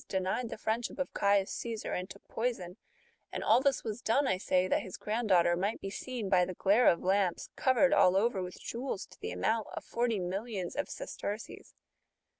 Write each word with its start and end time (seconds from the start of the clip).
denied 0.07 0.49
the 0.49 0.57
friendship 0.57 0.97
of 0.97 1.13
Caius 1.13 1.51
Caesar, 1.51 1.93
and 1.93 2.09
took 2.09 2.27
poison 2.27 2.71
f^ 2.71 2.75
and 3.31 3.43
all 3.43 3.61
this 3.61 3.83
was 3.83 4.01
done, 4.01 4.25
I 4.25 4.37
say, 4.37 4.67
that 4.67 4.81
his 4.81 4.97
grand 4.97 5.29
daughter 5.29 5.55
might 5.55 5.79
be 5.79 5.91
seen, 5.91 6.27
by 6.27 6.43
the 6.43 6.55
glare 6.55 6.87
of 6.87 7.03
lamps, 7.03 7.49
covered 7.55 7.93
all 7.93 8.15
over 8.15 8.41
with 8.41 8.59
jewels 8.59 9.05
to 9.05 9.19
the 9.19 9.29
amount 9.29 9.67
of 9.75 9.83
forty 9.85 10.17
millions 10.19 10.75
of 10.75 10.89
sesterces 10.89 11.75